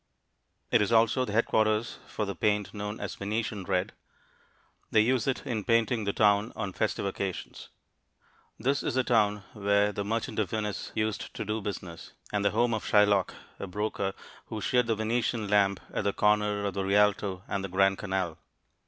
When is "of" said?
10.39-10.49, 12.73-12.83, 16.65-16.73